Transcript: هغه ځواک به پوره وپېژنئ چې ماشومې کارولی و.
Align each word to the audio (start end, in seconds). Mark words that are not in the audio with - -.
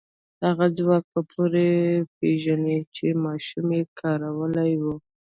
هغه 0.45 0.65
ځواک 0.77 1.03
به 1.13 1.21
پوره 1.31 1.69
وپېژنئ 2.03 2.77
چې 2.95 3.05
ماشومې 3.25 3.81
کارولی 3.99 4.71
و. 4.81 4.83